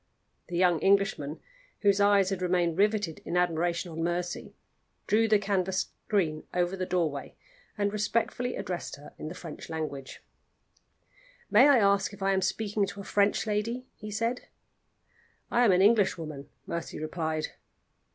The 0.47 0.57
young 0.57 0.79
Englishman, 0.79 1.39
whose 1.81 1.99
eyes 2.01 2.31
had 2.31 2.41
remained 2.41 2.75
riveted 2.75 3.19
in 3.23 3.37
admiration 3.37 3.91
on 3.91 4.01
Mercy, 4.03 4.55
drew 5.05 5.27
the 5.27 5.37
canvas 5.37 5.89
screen 6.07 6.43
over 6.55 6.75
the 6.75 6.87
doorway 6.87 7.35
and 7.77 7.93
respectfully 7.93 8.55
addressed 8.55 8.95
her 8.95 9.13
in 9.19 9.27
the 9.27 9.35
French 9.35 9.69
language. 9.69 10.23
"May 11.51 11.69
I 11.69 11.77
ask 11.77 12.13
if 12.13 12.23
I 12.23 12.33
am 12.33 12.41
speaking 12.41 12.87
to 12.87 13.01
a 13.01 13.03
French 13.03 13.45
lady?" 13.45 13.85
he 13.95 14.09
said. 14.09 14.47
"I 15.51 15.63
am 15.65 15.71
an 15.71 15.83
Englishwoman," 15.83 16.49
Mercy 16.65 16.99
replied. 16.99 17.49